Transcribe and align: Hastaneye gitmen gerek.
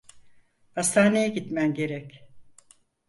Hastaneye 0.75 1.27
gitmen 1.27 1.73
gerek. 1.73 2.27